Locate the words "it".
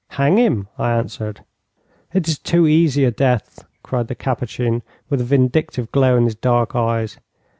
2.11-2.27